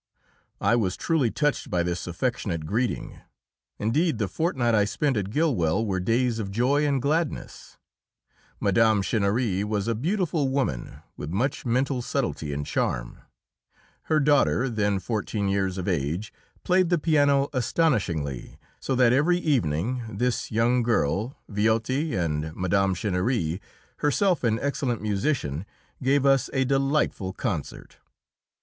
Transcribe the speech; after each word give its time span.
I 0.59 0.75
was 0.75 0.97
truly 0.97 1.29
touched 1.29 1.69
by 1.69 1.83
this 1.83 2.07
affectionate 2.07 2.65
greeting; 2.65 3.19
indeed, 3.77 4.17
the 4.17 4.27
fortnight 4.27 4.73
I 4.73 4.83
spent 4.83 5.15
at 5.15 5.29
Gillwell 5.29 5.85
were 5.85 5.99
days 5.99 6.39
of 6.39 6.49
joy 6.49 6.87
and 6.87 6.99
gladness. 6.99 7.77
Mme. 8.59 9.01
Chinnery 9.03 9.63
was 9.63 9.87
a 9.87 9.93
beautiful 9.93 10.49
woman, 10.49 11.01
with 11.17 11.29
much 11.29 11.67
mental 11.67 12.01
subtlety 12.01 12.51
and 12.51 12.65
charm. 12.65 13.19
Her 14.05 14.19
daughter, 14.19 14.69
then 14.69 14.97
fourteen 14.97 15.47
years 15.47 15.77
of 15.77 15.87
age, 15.87 16.33
played 16.63 16.89
the 16.89 16.97
piano 16.97 17.47
astonishingly, 17.53 18.57
so 18.79 18.95
that 18.95 19.13
every 19.13 19.37
evening 19.37 20.01
this 20.17 20.51
young 20.51 20.81
girl, 20.81 21.37
Viotti, 21.47 22.15
and 22.15 22.55
Mme. 22.55 22.95
Chinnery, 22.95 23.61
herself 23.97 24.43
an 24.43 24.57
excellent 24.61 24.99
musician, 25.03 25.63
gave 26.01 26.25
us 26.25 26.49
a 26.53 26.65
delightful 26.65 27.33
concert. 27.33 27.97